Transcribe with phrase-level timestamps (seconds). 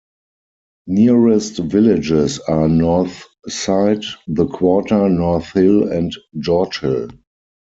[0.87, 7.09] Nearest villages are North Side, The Quarter, North Hill and George Hill.